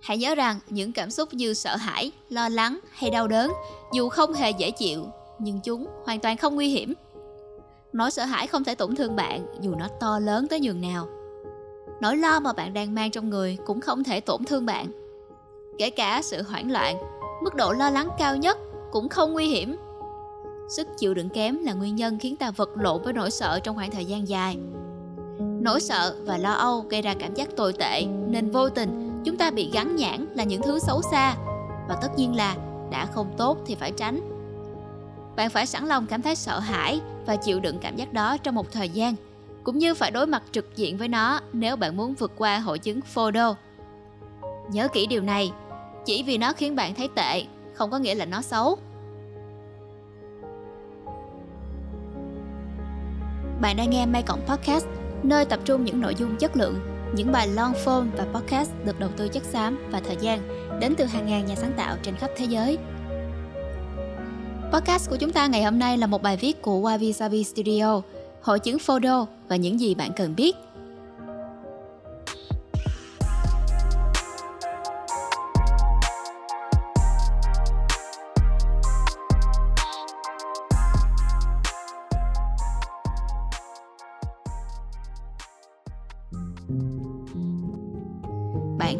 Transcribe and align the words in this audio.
Hãy 0.00 0.18
nhớ 0.18 0.34
rằng 0.34 0.58
những 0.68 0.92
cảm 0.92 1.10
xúc 1.10 1.34
như 1.34 1.54
sợ 1.54 1.76
hãi, 1.76 2.12
lo 2.28 2.48
lắng 2.48 2.78
hay 2.92 3.10
đau 3.10 3.28
đớn 3.28 3.52
dù 3.92 4.08
không 4.08 4.32
hề 4.32 4.50
dễ 4.50 4.70
chịu 4.70 5.06
nhưng 5.38 5.60
chúng 5.60 5.86
hoàn 6.04 6.20
toàn 6.20 6.36
không 6.36 6.54
nguy 6.54 6.68
hiểm. 6.68 6.94
Nỗi 7.92 8.10
sợ 8.10 8.24
hãi 8.24 8.46
không 8.46 8.64
thể 8.64 8.74
tổn 8.74 8.96
thương 8.96 9.16
bạn 9.16 9.46
dù 9.60 9.74
nó 9.74 9.88
to 10.00 10.18
lớn 10.18 10.48
tới 10.48 10.60
nhường 10.60 10.80
nào. 10.80 11.08
Nỗi 12.00 12.16
lo 12.16 12.40
mà 12.40 12.52
bạn 12.52 12.74
đang 12.74 12.94
mang 12.94 13.10
trong 13.10 13.30
người 13.30 13.58
cũng 13.66 13.80
không 13.80 14.04
thể 14.04 14.20
tổn 14.20 14.44
thương 14.44 14.66
bạn. 14.66 14.86
Kể 15.78 15.90
cả 15.90 16.22
sự 16.24 16.42
hoảng 16.42 16.72
loạn, 16.72 16.96
mức 17.42 17.54
độ 17.54 17.72
lo 17.72 17.90
lắng 17.90 18.08
cao 18.18 18.36
nhất 18.36 18.58
cũng 18.92 19.08
không 19.08 19.32
nguy 19.32 19.46
hiểm. 19.46 19.76
Sức 20.68 20.88
chịu 20.98 21.14
đựng 21.14 21.28
kém 21.28 21.58
là 21.64 21.72
nguyên 21.72 21.96
nhân 21.96 22.18
khiến 22.18 22.36
ta 22.36 22.50
vật 22.50 22.70
lộn 22.76 23.02
với 23.02 23.12
nỗi 23.12 23.30
sợ 23.30 23.60
trong 23.60 23.76
khoảng 23.76 23.90
thời 23.90 24.04
gian 24.04 24.28
dài. 24.28 24.56
Nỗi 25.38 25.80
sợ 25.80 26.16
và 26.26 26.38
lo 26.38 26.52
âu 26.52 26.80
gây 26.80 27.02
ra 27.02 27.14
cảm 27.18 27.34
giác 27.34 27.56
tồi 27.56 27.72
tệ 27.72 28.04
nên 28.28 28.50
vô 28.50 28.68
tình 28.68 29.07
chúng 29.28 29.36
ta 29.36 29.50
bị 29.50 29.70
gắn 29.72 29.96
nhãn 29.96 30.26
là 30.34 30.44
những 30.44 30.62
thứ 30.62 30.78
xấu 30.78 31.02
xa 31.02 31.36
và 31.88 31.96
tất 32.02 32.08
nhiên 32.16 32.36
là 32.36 32.56
đã 32.90 33.06
không 33.06 33.34
tốt 33.36 33.58
thì 33.66 33.74
phải 33.74 33.92
tránh. 33.92 34.20
Bạn 35.36 35.50
phải 35.50 35.66
sẵn 35.66 35.86
lòng 35.86 36.06
cảm 36.06 36.22
thấy 36.22 36.34
sợ 36.34 36.58
hãi 36.58 37.00
và 37.26 37.36
chịu 37.36 37.60
đựng 37.60 37.78
cảm 37.78 37.96
giác 37.96 38.12
đó 38.12 38.36
trong 38.36 38.54
một 38.54 38.72
thời 38.72 38.88
gian, 38.88 39.14
cũng 39.64 39.78
như 39.78 39.94
phải 39.94 40.10
đối 40.10 40.26
mặt 40.26 40.42
trực 40.52 40.76
diện 40.76 40.96
với 40.96 41.08
nó 41.08 41.40
nếu 41.52 41.76
bạn 41.76 41.96
muốn 41.96 42.14
vượt 42.14 42.32
qua 42.36 42.58
hội 42.58 42.78
chứng 42.78 43.00
FODO. 43.14 43.54
Nhớ 44.72 44.88
kỹ 44.88 45.06
điều 45.06 45.22
này, 45.22 45.52
chỉ 46.04 46.22
vì 46.22 46.38
nó 46.38 46.52
khiến 46.52 46.76
bạn 46.76 46.94
thấy 46.94 47.08
tệ 47.14 47.44
không 47.74 47.90
có 47.90 47.98
nghĩa 47.98 48.14
là 48.14 48.24
nó 48.24 48.42
xấu. 48.42 48.78
Bạn 53.60 53.76
đang 53.76 53.90
nghe 53.90 54.06
May 54.06 54.22
Cộng 54.22 54.46
Podcast, 54.46 54.86
nơi 55.22 55.44
tập 55.44 55.60
trung 55.64 55.84
những 55.84 56.00
nội 56.00 56.14
dung 56.14 56.36
chất 56.36 56.56
lượng, 56.56 56.97
những 57.14 57.32
bài 57.32 57.48
long 57.48 57.72
form 57.84 58.06
và 58.16 58.26
podcast 58.34 58.70
được 58.84 59.00
đầu 59.00 59.10
tư 59.16 59.28
chất 59.28 59.42
xám 59.44 59.88
và 59.90 60.00
thời 60.00 60.16
gian 60.20 60.40
đến 60.80 60.94
từ 60.98 61.04
hàng 61.04 61.26
ngàn 61.26 61.46
nhà 61.46 61.54
sáng 61.54 61.72
tạo 61.76 61.96
trên 62.02 62.16
khắp 62.16 62.30
thế 62.36 62.44
giới. 62.44 62.78
Podcast 64.72 65.10
của 65.10 65.16
chúng 65.16 65.32
ta 65.32 65.46
ngày 65.46 65.62
hôm 65.62 65.78
nay 65.78 65.98
là 65.98 66.06
một 66.06 66.22
bài 66.22 66.36
viết 66.36 66.62
của 66.62 66.80
Wabi 66.80 67.12
Sabi 67.12 67.44
Studio, 67.44 68.00
hội 68.42 68.58
chứng 68.58 68.78
FODO 68.78 69.26
và 69.48 69.56
những 69.56 69.80
gì 69.80 69.94
bạn 69.94 70.10
cần 70.16 70.36
biết. 70.36 70.56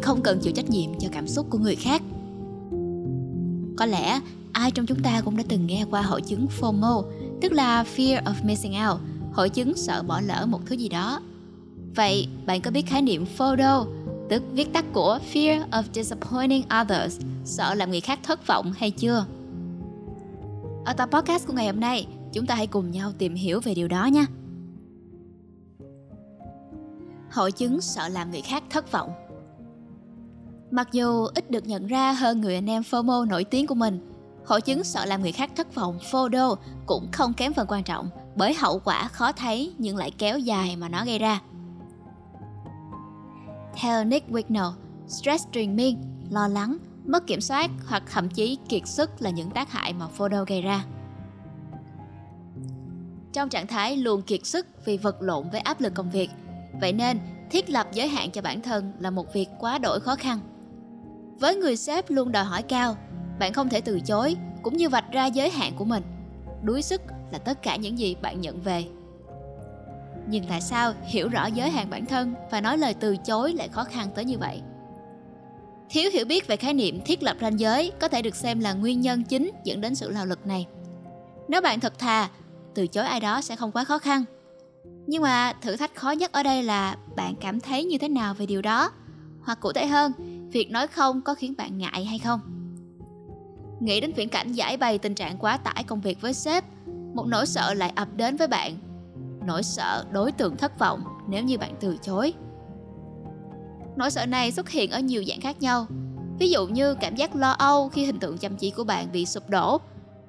Không 0.09 0.21
cần 0.21 0.39
chịu 0.39 0.53
trách 0.53 0.69
nhiệm 0.69 0.99
cho 0.99 1.09
cảm 1.11 1.27
xúc 1.27 1.47
của 1.49 1.57
người 1.57 1.75
khác. 1.75 2.01
Có 3.77 3.85
lẽ 3.85 4.19
ai 4.51 4.71
trong 4.71 4.85
chúng 4.85 5.03
ta 5.03 5.21
cũng 5.21 5.37
đã 5.37 5.43
từng 5.49 5.67
nghe 5.67 5.85
qua 5.91 6.01
hội 6.01 6.21
chứng 6.21 6.47
FOMO, 6.59 7.03
tức 7.41 7.51
là 7.51 7.83
Fear 7.95 8.23
of 8.23 8.33
Missing 8.43 8.73
Out, 8.89 8.99
hội 9.33 9.49
chứng 9.49 9.73
sợ 9.75 10.03
bỏ 10.03 10.21
lỡ 10.21 10.45
một 10.45 10.59
thứ 10.65 10.75
gì 10.75 10.89
đó. 10.89 11.21
Vậy, 11.95 12.27
bạn 12.45 12.61
có 12.61 12.71
biết 12.71 12.85
khái 12.85 13.01
niệm 13.01 13.25
FODO, 13.37 13.85
tức 14.29 14.43
viết 14.53 14.73
tắt 14.73 14.85
của 14.93 15.19
Fear 15.33 15.69
of 15.69 15.83
Disappointing 15.93 16.63
Others, 16.81 17.19
sợ 17.45 17.73
làm 17.73 17.89
người 17.89 18.01
khác 18.01 18.19
thất 18.23 18.47
vọng 18.47 18.73
hay 18.77 18.91
chưa? 18.91 19.25
Ở 20.85 20.93
tập 20.93 21.09
podcast 21.11 21.47
của 21.47 21.53
ngày 21.53 21.65
hôm 21.65 21.79
nay, 21.79 22.07
chúng 22.33 22.45
ta 22.45 22.55
hãy 22.55 22.67
cùng 22.67 22.91
nhau 22.91 23.11
tìm 23.17 23.35
hiểu 23.35 23.59
về 23.63 23.73
điều 23.73 23.87
đó 23.87 24.05
nhé. 24.05 24.25
Hội 27.31 27.51
chứng 27.51 27.81
sợ 27.81 28.07
làm 28.07 28.31
người 28.31 28.41
khác 28.41 28.63
thất 28.69 28.91
vọng 28.91 29.09
Mặc 30.71 30.87
dù 30.91 31.25
ít 31.35 31.51
được 31.51 31.67
nhận 31.67 31.87
ra 31.87 32.11
hơn 32.11 32.41
người 32.41 32.55
anh 32.55 32.69
em 32.69 32.81
FOMO 32.81 33.27
nổi 33.27 33.43
tiếng 33.43 33.67
của 33.67 33.75
mình, 33.75 34.09
Hội 34.49 34.61
chứng 34.61 34.83
sợ 34.83 35.05
làm 35.05 35.21
người 35.21 35.31
khác 35.31 35.51
thất 35.55 35.75
vọng 35.75 35.97
FODO 36.11 36.55
cũng 36.85 37.07
không 37.11 37.33
kém 37.33 37.53
phần 37.53 37.67
quan 37.69 37.83
trọng 37.83 38.09
bởi 38.35 38.53
hậu 38.53 38.79
quả 38.79 39.07
khó 39.07 39.31
thấy 39.31 39.73
nhưng 39.77 39.97
lại 39.97 40.11
kéo 40.17 40.39
dài 40.39 40.75
mà 40.75 40.89
nó 40.89 41.05
gây 41.05 41.19
ra. 41.19 41.39
Theo 43.75 44.03
Nick 44.03 44.29
Wignall, 44.29 44.71
stress 45.07 45.45
truyền 45.51 45.75
miên, 45.75 46.01
lo 46.29 46.47
lắng, 46.47 46.77
mất 47.05 47.27
kiểm 47.27 47.41
soát 47.41 47.71
hoặc 47.87 48.03
thậm 48.11 48.29
chí 48.29 48.57
kiệt 48.69 48.87
sức 48.87 49.21
là 49.21 49.29
những 49.29 49.51
tác 49.51 49.71
hại 49.71 49.93
mà 49.93 50.07
FODO 50.17 50.45
gây 50.45 50.61
ra. 50.61 50.85
Trong 53.33 53.49
trạng 53.49 53.67
thái 53.67 53.97
luôn 53.97 54.21
kiệt 54.21 54.45
sức 54.45 54.67
vì 54.85 54.97
vật 54.97 55.21
lộn 55.21 55.49
với 55.49 55.59
áp 55.59 55.81
lực 55.81 55.93
công 55.93 56.11
việc, 56.11 56.29
vậy 56.81 56.93
nên 56.93 57.19
thiết 57.51 57.69
lập 57.69 57.87
giới 57.93 58.07
hạn 58.07 58.31
cho 58.31 58.41
bản 58.41 58.61
thân 58.61 58.91
là 58.99 59.09
một 59.09 59.33
việc 59.33 59.47
quá 59.59 59.77
đổi 59.77 59.99
khó 59.99 60.15
khăn. 60.15 60.39
Với 61.39 61.55
người 61.55 61.75
sếp 61.75 62.09
luôn 62.09 62.31
đòi 62.31 62.43
hỏi 62.43 62.63
cao, 62.63 62.97
bạn 63.39 63.53
không 63.53 63.69
thể 63.69 63.81
từ 63.81 63.99
chối 63.99 64.35
cũng 64.63 64.77
như 64.77 64.89
vạch 64.89 65.11
ra 65.11 65.25
giới 65.25 65.49
hạn 65.49 65.73
của 65.75 65.85
mình. 65.85 66.03
Đuối 66.63 66.81
sức 66.81 67.01
là 67.31 67.37
tất 67.37 67.63
cả 67.63 67.75
những 67.75 67.99
gì 67.99 68.15
bạn 68.21 68.41
nhận 68.41 68.61
về. 68.61 68.85
Nhưng 70.27 70.43
tại 70.49 70.61
sao 70.61 70.93
hiểu 71.03 71.29
rõ 71.29 71.45
giới 71.45 71.69
hạn 71.69 71.89
bản 71.89 72.05
thân 72.05 72.33
và 72.51 72.61
nói 72.61 72.77
lời 72.77 72.93
từ 72.93 73.17
chối 73.17 73.53
lại 73.53 73.69
khó 73.69 73.83
khăn 73.83 74.07
tới 74.15 74.25
như 74.25 74.37
vậy. 74.37 74.61
Thiếu 75.89 76.11
hiểu 76.13 76.25
biết 76.25 76.47
về 76.47 76.55
khái 76.55 76.73
niệm 76.73 77.01
thiết 77.05 77.23
lập 77.23 77.37
ranh 77.41 77.59
giới 77.59 77.91
có 77.99 78.07
thể 78.07 78.21
được 78.21 78.35
xem 78.35 78.59
là 78.59 78.73
nguyên 78.73 79.01
nhân 79.01 79.23
chính 79.23 79.51
dẫn 79.63 79.81
đến 79.81 79.95
sự 79.95 80.09
lao 80.09 80.25
lực 80.25 80.47
này. 80.47 80.67
Nếu 81.47 81.61
bạn 81.61 81.79
thật 81.79 81.99
thà 81.99 82.29
từ 82.75 82.87
chối 82.87 83.05
ai 83.05 83.19
đó 83.19 83.41
sẽ 83.41 83.55
không 83.55 83.71
quá 83.71 83.83
khó 83.83 83.99
khăn. 83.99 84.23
Nhưng 85.07 85.21
mà 85.21 85.53
thử 85.61 85.75
thách 85.75 85.95
khó 85.95 86.11
nhất 86.11 86.31
ở 86.31 86.43
đây 86.43 86.63
là 86.63 86.97
bạn 87.15 87.35
cảm 87.41 87.59
thấy 87.59 87.85
như 87.85 87.97
thế 87.97 88.09
nào 88.09 88.33
về 88.33 88.45
điều 88.45 88.61
đó? 88.61 88.91
Hoặc 89.43 89.59
cụ 89.61 89.71
thể 89.71 89.87
hơn 89.87 90.11
việc 90.51 90.71
nói 90.71 90.87
không 90.87 91.21
có 91.21 91.33
khiến 91.35 91.53
bạn 91.57 91.77
ngại 91.77 92.05
hay 92.05 92.19
không 92.19 92.39
Nghĩ 93.79 93.99
đến 93.99 94.11
viễn 94.15 94.29
cảnh 94.29 94.51
giải 94.51 94.77
bày 94.77 94.97
tình 94.97 95.15
trạng 95.15 95.37
quá 95.37 95.57
tải 95.57 95.83
công 95.83 96.01
việc 96.01 96.21
với 96.21 96.33
sếp, 96.33 96.63
một 97.13 97.27
nỗi 97.27 97.45
sợ 97.45 97.73
lại 97.73 97.91
ập 97.95 98.07
đến 98.15 98.37
với 98.37 98.47
bạn. 98.47 98.77
Nỗi 99.45 99.63
sợ 99.63 100.05
đối 100.11 100.31
tượng 100.31 100.57
thất 100.57 100.79
vọng 100.79 101.03
nếu 101.27 101.43
như 101.43 101.57
bạn 101.57 101.75
từ 101.79 101.97
chối. 102.01 102.33
Nỗi 103.95 104.11
sợ 104.11 104.25
này 104.25 104.51
xuất 104.51 104.69
hiện 104.69 104.91
ở 104.91 104.99
nhiều 104.99 105.23
dạng 105.27 105.41
khác 105.41 105.61
nhau. 105.61 105.85
Ví 106.39 106.49
dụ 106.49 106.67
như 106.67 106.93
cảm 106.93 107.15
giác 107.15 107.35
lo 107.35 107.51
âu 107.51 107.89
khi 107.89 108.05
hình 108.05 108.19
tượng 108.19 108.37
chăm 108.37 108.55
chỉ 108.57 108.71
của 108.71 108.83
bạn 108.83 109.11
bị 109.11 109.25
sụp 109.25 109.49
đổ, 109.49 109.77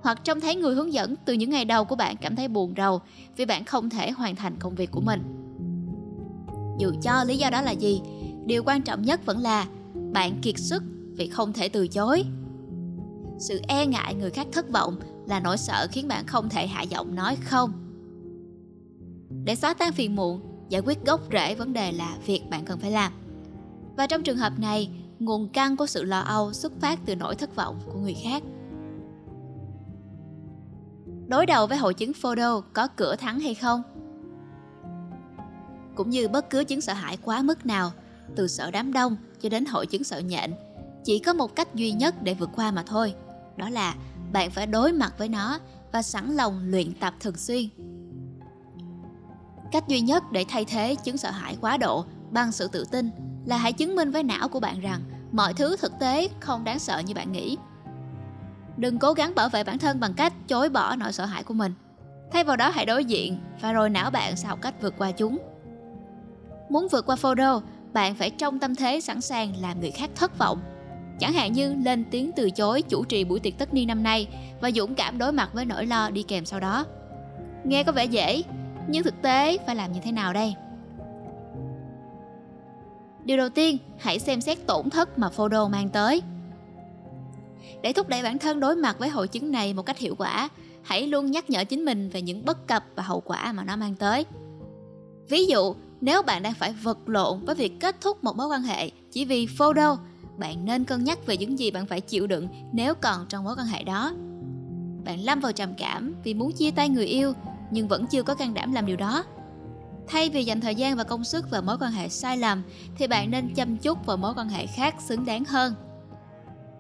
hoặc 0.01 0.25
trông 0.25 0.41
thấy 0.41 0.57
người 0.57 0.75
hướng 0.75 0.93
dẫn 0.93 1.15
từ 1.25 1.33
những 1.33 1.51
ngày 1.51 1.65
đầu 1.65 1.85
của 1.85 1.97
bạn 1.97 2.17
cảm 2.17 2.37
thấy 2.37 2.49
buồn 2.49 2.75
rầu 2.77 3.01
vì 3.37 3.45
bạn 3.45 3.65
không 3.65 3.91
thể 3.91 4.11
hoàn 4.11 4.37
thành 4.37 4.57
công 4.59 4.75
việc 4.75 4.91
của 4.91 5.01
mình. 5.01 5.23
Dù 6.79 6.93
cho 7.03 7.25
lý 7.25 7.37
do 7.37 7.51
đó 7.51 7.63
là 7.63 7.71
gì, 7.71 8.03
điều 8.47 8.63
quan 8.67 8.83
trọng 8.83 9.03
nhất 9.03 9.27
vẫn 9.27 9.39
là 9.39 9.67
bạn 10.13 10.41
kiệt 10.43 10.59
sức 10.59 10.83
vì 11.17 11.29
không 11.29 11.53
thể 11.53 11.69
từ 11.69 11.89
chối. 11.89 12.25
Sự 13.39 13.61
e 13.69 13.87
ngại 13.87 14.15
người 14.15 14.31
khác 14.31 14.47
thất 14.53 14.71
vọng 14.71 14.99
là 15.27 15.41
nỗi 15.41 15.57
sợ 15.57 15.87
khiến 15.93 16.09
bạn 16.09 16.27
không 16.27 16.49
thể 16.49 16.67
hạ 16.67 16.83
giọng 16.83 17.15
nói 17.15 17.37
không. 17.37 17.73
Để 19.45 19.55
xóa 19.55 19.75
tan 19.75 19.93
phiền 19.93 20.17
muộn, 20.17 20.41
giải 20.69 20.83
quyết 20.85 21.05
gốc 21.07 21.21
rễ 21.33 21.55
vấn 21.55 21.73
đề 21.73 21.93
là 21.93 22.17
việc 22.27 22.43
bạn 22.51 22.65
cần 22.65 22.79
phải 22.79 22.91
làm. 22.91 23.13
Và 23.97 24.07
trong 24.07 24.23
trường 24.23 24.37
hợp 24.37 24.59
này, 24.59 24.91
nguồn 25.19 25.49
căn 25.49 25.77
của 25.77 25.87
sự 25.87 26.03
lo 26.03 26.21
âu 26.21 26.53
xuất 26.53 26.73
phát 26.81 26.99
từ 27.07 27.17
nỗi 27.17 27.35
thất 27.35 27.57
vọng 27.57 27.81
của 27.87 27.99
người 27.99 28.17
khác. 28.23 28.43
Đối 31.29 31.47
đầu 31.47 31.67
với 31.67 31.79
hội 31.79 31.95
chứng 31.95 32.13
FODO 32.13 32.61
có 32.73 32.89
cửa 32.89 33.17
thắng 33.17 33.41
hay 33.41 33.55
không? 33.55 33.83
Cũng 35.95 36.11
như 36.11 36.29
bất 36.29 36.51
cứ 36.51 36.65
chứng 36.65 36.81
sợ 36.81 36.93
hãi 36.93 37.17
quá 37.17 37.43
mức 37.43 37.67
nào 37.67 37.93
từ 38.37 38.49
sợ 38.49 38.71
đám 38.71 38.93
đông 38.93 39.17
cho 39.41 39.49
đến 39.49 39.65
hội 39.65 39.87
chứng 39.87 40.05
sợ 40.05 40.19
nhện. 40.19 40.55
Chỉ 41.05 41.19
có 41.19 41.33
một 41.33 41.57
cách 41.57 41.75
duy 41.75 41.93
nhất 41.93 42.23
để 42.23 42.35
vượt 42.35 42.51
qua 42.57 42.71
mà 42.71 42.83
thôi, 42.87 43.15
đó 43.57 43.71
là 43.71 43.95
bạn 44.33 44.51
phải 44.51 44.67
đối 44.67 44.93
mặt 44.93 45.15
với 45.19 45.29
nó 45.29 45.59
và 45.93 46.03
sẵn 46.03 46.37
lòng 46.37 46.61
luyện 46.71 46.95
tập 46.95 47.15
thường 47.21 47.37
xuyên. 47.37 47.69
Cách 49.73 49.89
duy 49.89 50.01
nhất 50.01 50.33
để 50.33 50.45
thay 50.49 50.65
thế 50.65 50.95
chứng 51.05 51.17
sợ 51.17 51.31
hãi 51.31 51.57
quá 51.61 51.77
độ 51.77 52.05
bằng 52.31 52.53
sự 52.53 52.69
tự 52.69 52.85
tin 52.85 53.11
là 53.47 53.57
hãy 53.57 53.73
chứng 53.73 53.97
minh 53.97 54.11
với 54.11 54.23
não 54.23 54.49
của 54.49 54.61
bạn 54.61 54.81
rằng 54.81 55.01
mọi 55.33 55.55
thứ 55.55 55.77
thực 55.77 55.93
tế 56.01 56.29
không 56.41 56.65
đáng 56.65 56.79
sợ 56.79 56.99
như 56.99 57.15
bạn 57.15 57.33
nghĩ. 57.33 57.57
Đừng 58.77 58.99
cố 58.99 59.13
gắng 59.13 59.35
bảo 59.35 59.49
vệ 59.49 59.65
bản 59.65 59.79
thân 59.79 60.01
bằng 60.01 60.15
cách 60.15 60.33
chối 60.49 60.69
bỏ 60.69 60.97
nỗi 60.97 61.13
sợ 61.13 61.25
hãi 61.25 61.43
của 61.43 61.55
mình. 61.55 61.75
Thay 62.33 62.45
vào 62.45 62.57
đó 62.57 62.71
hãy 62.71 62.87
đối 62.87 63.05
diện 63.05 63.39
và 63.61 63.73
rồi 63.73 63.91
não 63.91 64.11
bạn 64.11 64.37
sẽ 64.37 64.49
học 64.49 64.59
cách 64.63 64.75
vượt 64.83 64.95
qua 64.99 65.11
chúng. 65.11 65.39
Muốn 66.71 66.89
vượt 66.89 67.07
qua 67.07 67.17
FODO 67.17 67.61
bạn 67.93 68.15
phải 68.15 68.31
trong 68.31 68.59
tâm 68.59 68.75
thế 68.75 69.01
sẵn 69.01 69.21
sàng 69.21 69.53
làm 69.61 69.81
người 69.81 69.91
khác 69.91 70.11
thất 70.15 70.39
vọng 70.39 70.61
Chẳng 71.21 71.33
hạn 71.33 71.53
như 71.53 71.75
lên 71.75 72.05
tiếng 72.11 72.31
từ 72.37 72.51
chối 72.51 72.83
chủ 72.83 73.05
trì 73.05 73.25
buổi 73.25 73.41
tiệc 73.41 73.59
tất 73.59 73.75
niên 73.75 73.89
năm 73.89 74.03
nay 74.03 74.29
và 74.61 74.71
dũng 74.71 74.95
cảm 74.95 75.19
đối 75.19 75.33
mặt 75.33 75.51
với 75.53 75.65
nỗi 75.65 75.87
lo 75.87 76.11
đi 76.11 76.23
kèm 76.23 76.45
sau 76.45 76.61
đó. 76.61 76.87
Nghe 77.65 77.85
có 77.85 77.93
vẻ 77.93 78.05
dễ, 78.05 78.43
nhưng 78.89 79.03
thực 79.03 79.23
tế 79.23 79.59
phải 79.67 79.77
làm 79.77 79.93
như 79.93 80.01
thế 80.05 80.13
nào 80.13 80.33
đây? 80.33 80.55
Điều 83.25 83.37
đầu 83.37 83.49
tiên, 83.49 83.79
hãy 83.99 84.19
xem 84.19 84.41
xét 84.41 84.67
tổn 84.67 84.91
thất 84.91 85.19
mà 85.19 85.29
photo 85.29 85.69
mang 85.69 85.89
tới. 85.89 86.23
Để 87.83 87.93
thúc 87.93 88.09
đẩy 88.09 88.23
bản 88.23 88.39
thân 88.39 88.61
đối 88.61 88.77
mặt 88.77 88.99
với 88.99 89.09
hội 89.09 89.29
chứng 89.29 89.51
này 89.51 89.75
một 89.75 89.83
cách 89.83 89.99
hiệu 89.99 90.15
quả, 90.19 90.49
hãy 90.83 91.07
luôn 91.07 91.31
nhắc 91.31 91.51
nhở 91.51 91.65
chính 91.65 91.85
mình 91.85 92.09
về 92.09 92.23
những 92.23 92.45
bất 92.45 92.67
cập 92.67 92.85
và 92.95 93.03
hậu 93.03 93.21
quả 93.21 93.53
mà 93.53 93.65
nó 93.65 93.77
mang 93.77 93.95
tới. 93.95 94.27
Ví 95.29 95.47
dụ, 95.47 95.75
nếu 96.01 96.23
bạn 96.23 96.43
đang 96.43 96.55
phải 96.55 96.73
vật 96.73 97.09
lộn 97.09 97.45
với 97.45 97.55
việc 97.55 97.81
kết 97.81 98.01
thúc 98.01 98.25
một 98.25 98.37
mối 98.37 98.47
quan 98.47 98.63
hệ 98.63 98.91
chỉ 99.11 99.25
vì 99.25 99.47
Fodo 99.47 99.97
bạn 100.39 100.65
nên 100.65 100.85
cân 100.85 101.05
nhắc 101.05 101.27
về 101.27 101.37
những 101.37 101.59
gì 101.59 101.71
bạn 101.71 101.87
phải 101.87 102.01
chịu 102.01 102.27
đựng 102.27 102.49
nếu 102.73 102.95
còn 102.95 103.27
trong 103.29 103.45
mối 103.45 103.55
quan 103.59 103.67
hệ 103.67 103.83
đó. 103.83 104.13
Bạn 105.05 105.25
lâm 105.25 105.41
vào 105.41 105.53
trầm 105.53 105.75
cảm 105.79 106.15
vì 106.25 106.35
muốn 106.35 106.53
chia 106.53 106.71
tay 106.71 106.89
người 106.89 107.07
yêu 107.07 107.33
nhưng 107.71 107.89
vẫn 107.89 108.07
chưa 108.07 108.23
có 108.23 108.35
can 108.35 108.55
đảm 108.55 108.73
làm 108.73 108.87
điều 108.87 108.97
đó. 108.97 109.25
Thay 110.09 110.31
vì 110.31 110.45
dành 110.45 110.61
thời 110.61 110.75
gian 110.75 110.97
và 110.97 111.05
công 111.05 111.25
sức 111.25 111.51
vào 111.51 111.63
mối 111.63 111.77
quan 111.81 111.93
hệ 111.93 112.09
sai 112.09 112.37
lầm 112.37 112.63
thì 112.99 113.07
bạn 113.07 113.31
nên 113.31 113.55
chăm 113.55 113.77
chút 113.77 114.07
vào 114.07 114.17
mối 114.17 114.35
quan 114.37 114.49
hệ 114.49 114.67
khác 114.67 114.95
xứng 114.99 115.25
đáng 115.25 115.45
hơn. 115.45 115.75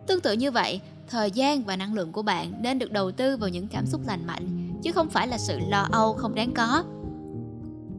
Tương 0.07 0.21
tự 0.21 0.33
như 0.33 0.51
vậy, 0.51 0.81
thời 1.09 1.31
gian 1.31 1.63
và 1.63 1.77
năng 1.77 1.95
lượng 1.95 2.13
của 2.13 2.23
bạn 2.23 2.53
nên 2.63 2.79
được 2.79 2.93
đầu 2.93 3.13
tư 3.13 3.37
vào 3.37 3.49
những 3.49 3.69
cảm 3.69 3.87
xúc 3.87 4.01
lành 4.07 4.27
mạnh 4.27 4.73
chứ 4.83 4.93
không 4.93 5.09
phải 5.09 5.29
là 5.29 5.39
sự 5.39 5.59
lo 5.69 5.89
âu 5.93 6.13
không 6.13 6.35
đáng 6.35 6.55
có. 6.55 6.85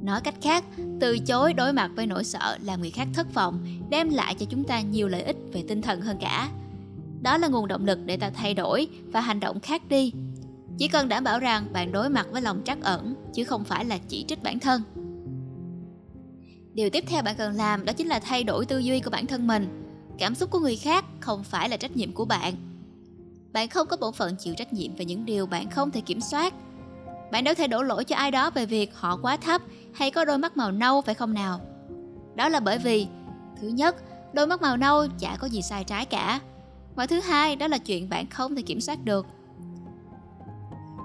Nói 0.02 0.22
cách 0.22 0.36
khác, 0.42 0.64
từ 1.00 1.20
chối 1.20 1.54
đối 1.54 1.74
mặt 1.74 1.92
với 1.96 2.08
nỗi 2.08 2.24
sợ 2.24 2.58
làm 2.62 2.82
người 2.82 2.92
khác 2.92 3.08
thất 3.14 3.34
vọng 3.34 3.60
đem 3.90 4.10
lại 4.10 4.36
cho 4.40 4.46
chúng 4.50 4.64
ta 4.64 4.82
nhiều 4.82 5.08
lợi 5.08 5.22
ích 5.22 5.36
về 5.54 5.64
tinh 5.68 5.82
thần 5.82 6.02
hơn 6.02 6.18
cả. 6.20 6.50
Đó 7.22 7.38
là 7.38 7.48
nguồn 7.48 7.68
động 7.68 7.86
lực 7.86 8.00
để 8.06 8.18
ta 8.18 8.30
thay 8.30 8.54
đổi 8.54 8.88
và 9.12 9.22
hành 9.22 9.40
động 9.40 9.60
khác 9.60 9.82
đi. 9.90 10.14
Chỉ 10.78 10.88
cần 10.88 11.10
đảm 11.10 11.24
bảo 11.24 11.40
rằng 11.40 11.74
bạn 11.74 11.92
đối 11.92 12.10
mặt 12.10 12.28
với 12.32 12.42
lòng 12.42 12.62
trắc 12.66 12.82
ẩn 12.82 13.16
chứ 13.34 13.44
không 13.44 13.64
phải 13.64 13.86
là 13.86 13.98
chỉ 14.08 14.26
trích 14.28 14.44
bản 14.44 14.60
thân. 14.60 14.82
Điều 16.74 16.90
tiếp 16.90 17.04
theo 17.08 17.24
bạn 17.24 17.36
cần 17.38 17.56
làm 17.56 17.86
đó 17.86 17.94
chính 17.94 18.08
là 18.08 18.20
thay 18.20 18.44
đổi 18.44 18.66
tư 18.66 18.78
duy 18.78 19.00
của 19.00 19.10
bản 19.10 19.28
thân 19.28 19.48
mình. 19.48 19.84
Cảm 20.18 20.36
xúc 20.36 20.52
của 20.52 20.60
người 20.60 20.76
khác 20.76 21.06
không 21.20 21.44
phải 21.44 21.70
là 21.70 21.78
trách 21.78 21.98
nhiệm 21.98 22.12
của 22.12 22.26
bạn. 22.26 22.54
Bạn 23.54 23.70
không 23.70 23.88
có 23.88 23.98
bổn 23.98 24.14
phận 24.14 24.36
chịu 24.40 24.54
trách 24.58 24.74
nhiệm 24.74 24.96
về 24.96 25.06
những 25.06 25.26
điều 25.26 25.46
bạn 25.46 25.70
không 25.70 25.92
thể 25.92 26.02
kiểm 26.02 26.22
soát. 26.22 26.54
Bạn 27.32 27.44
đâu 27.44 27.54
thể 27.54 27.68
đổ 27.68 27.84
lỗi 27.84 28.04
cho 28.04 28.16
ai 28.16 28.32
đó 28.32 28.50
về 28.50 28.66
việc 28.66 28.96
họ 28.96 29.20
quá 29.22 29.38
thấp 29.38 29.62
hay 29.94 30.12
có 30.12 30.26
đôi 30.26 30.38
mắt 30.38 30.58
màu 30.58 30.72
nâu 30.72 31.02
phải 31.02 31.16
không 31.16 31.34
nào? 31.34 31.60
Đó 32.36 32.50
là 32.50 32.60
bởi 32.60 32.78
vì 32.78 33.08
thứ 33.62 33.68
nhất, 33.68 33.96
đôi 34.34 34.48
mắt 34.48 34.62
màu 34.62 34.78
nâu 34.78 35.08
chả 35.20 35.36
có 35.40 35.48
gì 35.48 35.62
sai 35.62 35.84
trái 35.84 36.06
cả. 36.06 36.40
Và 36.96 37.06
thứ 37.08 37.20
hai, 37.20 37.56
đó 37.56 37.68
là 37.68 37.78
chuyện 37.78 38.10
bạn 38.10 38.30
không 38.30 38.56
thể 38.56 38.62
kiểm 38.62 38.82
soát 38.82 39.06
được. 39.06 39.26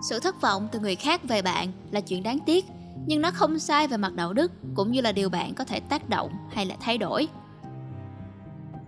Sự 0.08 0.20
thất 0.20 0.40
vọng 0.40 0.68
từ 0.72 0.80
người 0.80 0.94
khác 0.94 1.20
về 1.24 1.42
bạn 1.42 1.72
là 1.90 2.00
chuyện 2.00 2.22
đáng 2.22 2.38
tiếc, 2.46 2.64
nhưng 3.06 3.20
nó 3.22 3.30
không 3.30 3.58
sai 3.58 3.88
về 3.88 3.96
mặt 3.96 4.14
đạo 4.14 4.32
đức 4.32 4.52
cũng 4.74 4.92
như 4.92 5.00
là 5.00 5.12
điều 5.12 5.28
bạn 5.28 5.54
có 5.54 5.64
thể 5.64 5.80
tác 5.80 6.08
động 6.08 6.32
hay 6.50 6.66
là 6.66 6.76
thay 6.80 6.98
đổi. 6.98 7.28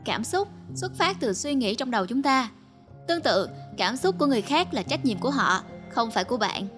Cảm 0.05 0.25
xúc 0.25 0.49
xuất 0.75 0.95
phát 0.95 1.17
từ 1.21 1.33
suy 1.33 1.55
nghĩ 1.55 1.75
trong 1.75 1.91
đầu 1.91 2.07
chúng 2.07 2.23
ta. 2.23 2.51
Tương 3.09 3.23
tự, 3.23 3.49
cảm 3.77 3.97
xúc 3.97 4.15
của 4.19 4.27
người 4.27 4.43
khác 4.43 4.75
là 4.75 4.83
trách 4.83 5.05
nhiệm 5.05 5.19
của 5.19 5.31
họ, 5.31 5.63
không 5.91 6.11
phải 6.11 6.25
của 6.25 6.37
bạn 6.37 6.78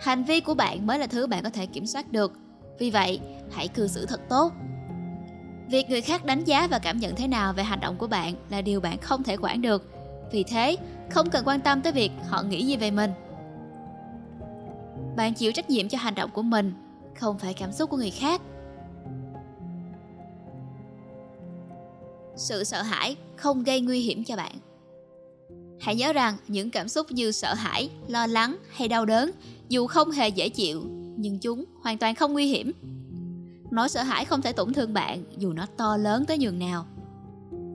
hành 0.00 0.24
vi 0.24 0.40
của 0.40 0.54
bạn 0.54 0.86
mới 0.86 0.98
là 0.98 1.06
thứ 1.06 1.26
bạn 1.26 1.42
có 1.42 1.50
thể 1.50 1.66
kiểm 1.66 1.86
soát 1.86 2.12
được. 2.12 2.32
Vì 2.78 2.90
vậy, 2.90 3.20
hãy 3.52 3.68
cư 3.68 3.88
xử 3.88 4.06
thật 4.06 4.20
tốt. 4.28 4.52
Việc 5.70 5.90
người 5.90 6.00
khác 6.00 6.24
đánh 6.24 6.44
giá 6.44 6.66
và 6.66 6.78
cảm 6.78 6.98
nhận 6.98 7.16
thế 7.16 7.28
nào 7.28 7.52
về 7.52 7.62
hành 7.62 7.80
động 7.80 7.96
của 7.98 8.06
bạn 8.06 8.34
là 8.50 8.60
điều 8.60 8.80
bạn 8.80 8.98
không 8.98 9.22
thể 9.22 9.36
quản 9.40 9.62
được. 9.62 9.90
Vì 10.32 10.44
thế, 10.44 10.76
không 11.10 11.30
cần 11.30 11.44
quan 11.46 11.60
tâm 11.60 11.82
tới 11.82 11.92
việc 11.92 12.10
họ 12.28 12.42
nghĩ 12.42 12.66
gì 12.66 12.76
về 12.76 12.90
mình. 12.90 13.10
Bạn 15.16 15.34
chịu 15.34 15.52
trách 15.52 15.70
nhiệm 15.70 15.88
cho 15.88 15.98
hành 15.98 16.14
động 16.14 16.30
của 16.30 16.42
mình, 16.42 16.74
không 17.16 17.38
phải 17.38 17.54
cảm 17.54 17.72
xúc 17.72 17.90
của 17.90 17.96
người 17.96 18.10
khác. 18.10 18.40
Sự 22.36 22.64
sợ 22.64 22.82
hãi 22.82 23.16
không 23.36 23.62
gây 23.62 23.80
nguy 23.80 24.00
hiểm 24.00 24.24
cho 24.24 24.36
bạn. 24.36 24.54
Hãy 25.80 25.94
nhớ 25.94 26.12
rằng 26.12 26.36
những 26.48 26.70
cảm 26.70 26.88
xúc 26.88 27.06
như 27.10 27.32
sợ 27.32 27.54
hãi, 27.54 27.90
lo 28.08 28.26
lắng 28.26 28.56
hay 28.70 28.88
đau 28.88 29.04
đớn 29.04 29.30
dù 29.70 29.86
không 29.86 30.10
hề 30.10 30.28
dễ 30.28 30.48
chịu, 30.48 30.82
nhưng 31.16 31.38
chúng 31.38 31.64
hoàn 31.82 31.98
toàn 31.98 32.14
không 32.14 32.32
nguy 32.32 32.46
hiểm. 32.46 32.72
Nỗi 33.70 33.88
sợ 33.88 34.02
hãi 34.02 34.24
không 34.24 34.42
thể 34.42 34.52
tổn 34.52 34.72
thương 34.72 34.94
bạn 34.94 35.24
dù 35.38 35.52
nó 35.52 35.66
to 35.76 35.96
lớn 35.96 36.24
tới 36.24 36.38
nhường 36.38 36.58
nào. 36.58 36.86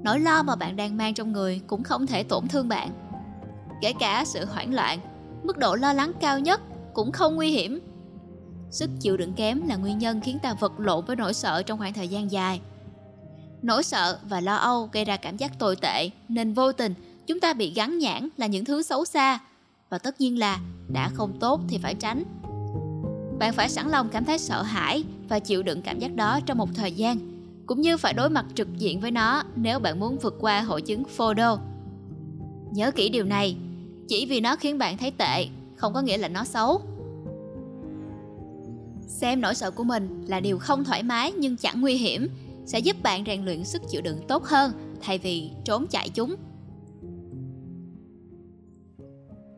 Nỗi 0.03 0.19
lo 0.19 0.43
mà 0.43 0.55
bạn 0.55 0.75
đang 0.75 0.97
mang 0.97 1.13
trong 1.13 1.31
người 1.31 1.61
cũng 1.67 1.83
không 1.83 2.07
thể 2.07 2.23
tổn 2.23 2.47
thương 2.47 2.67
bạn. 2.67 2.89
Kể 3.81 3.93
cả 3.99 4.23
sự 4.25 4.45
hoảng 4.45 4.73
loạn, 4.73 4.99
mức 5.43 5.57
độ 5.57 5.75
lo 5.75 5.93
lắng 5.93 6.11
cao 6.21 6.39
nhất 6.39 6.61
cũng 6.93 7.11
không 7.11 7.35
nguy 7.35 7.51
hiểm. 7.51 7.79
Sức 8.71 8.89
chịu 8.99 9.17
đựng 9.17 9.33
kém 9.33 9.67
là 9.67 9.75
nguyên 9.75 9.97
nhân 9.97 10.21
khiến 10.21 10.39
ta 10.43 10.53
vật 10.53 10.79
lộn 10.79 11.05
với 11.05 11.15
nỗi 11.15 11.33
sợ 11.33 11.63
trong 11.63 11.79
khoảng 11.79 11.93
thời 11.93 12.07
gian 12.07 12.31
dài. 12.31 12.61
Nỗi 13.61 13.83
sợ 13.83 14.19
và 14.29 14.41
lo 14.41 14.55
âu 14.55 14.89
gây 14.91 15.05
ra 15.05 15.17
cảm 15.17 15.37
giác 15.37 15.59
tồi 15.59 15.75
tệ, 15.75 16.09
nên 16.29 16.53
vô 16.53 16.71
tình 16.71 16.93
chúng 17.27 17.39
ta 17.39 17.53
bị 17.53 17.73
gắn 17.73 17.97
nhãn 17.97 18.29
là 18.37 18.47
những 18.47 18.65
thứ 18.65 18.81
xấu 18.81 19.05
xa 19.05 19.39
và 19.95 19.99
tất 19.99 20.21
nhiên 20.21 20.39
là 20.39 20.59
đã 20.87 21.09
không 21.09 21.39
tốt 21.39 21.61
thì 21.67 21.77
phải 21.77 21.95
tránh 21.95 22.23
bạn 23.39 23.53
phải 23.53 23.69
sẵn 23.69 23.87
lòng 23.87 24.09
cảm 24.11 24.25
thấy 24.25 24.37
sợ 24.37 24.61
hãi 24.61 25.03
và 25.29 25.39
chịu 25.39 25.63
đựng 25.63 25.81
cảm 25.81 25.99
giác 25.99 26.15
đó 26.15 26.39
trong 26.45 26.57
một 26.57 26.69
thời 26.75 26.91
gian 26.91 27.17
cũng 27.65 27.81
như 27.81 27.97
phải 27.97 28.13
đối 28.13 28.29
mặt 28.29 28.45
trực 28.55 28.67
diện 28.77 28.99
với 28.99 29.11
nó 29.11 29.43
nếu 29.55 29.79
bạn 29.79 29.99
muốn 29.99 30.17
vượt 30.17 30.35
qua 30.39 30.61
hội 30.61 30.81
chứng 30.81 31.03
FODO. 31.17 31.57
Nhớ 32.71 32.91
kỹ 32.91 33.09
điều 33.09 33.23
này, 33.25 33.57
chỉ 34.07 34.25
vì 34.25 34.39
nó 34.39 34.55
khiến 34.55 34.77
bạn 34.77 34.97
thấy 34.97 35.11
tệ 35.11 35.47
không 35.75 35.93
có 35.93 36.01
nghĩa 36.01 36.17
là 36.17 36.27
nó 36.27 36.43
xấu. 36.43 36.81
Xem 39.07 39.41
nỗi 39.41 39.55
sợ 39.55 39.71
của 39.71 39.83
mình 39.83 40.25
là 40.27 40.39
điều 40.39 40.59
không 40.59 40.83
thoải 40.83 41.03
mái 41.03 41.31
nhưng 41.31 41.57
chẳng 41.57 41.81
nguy 41.81 41.95
hiểm 41.97 42.29
sẽ 42.65 42.79
giúp 42.79 43.03
bạn 43.03 43.23
rèn 43.25 43.45
luyện 43.45 43.63
sức 43.63 43.81
chịu 43.89 44.01
đựng 44.01 44.21
tốt 44.27 44.43
hơn 44.43 44.71
thay 45.01 45.17
vì 45.17 45.51
trốn 45.65 45.87
chạy 45.87 46.09
chúng. 46.09 46.35